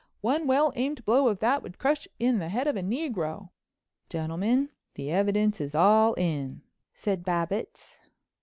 [0.21, 3.49] One well aimed blow of that would crush in the head of a negro."
[4.09, 7.99] "Gentlemen, the evidence is all in," said Babbitts.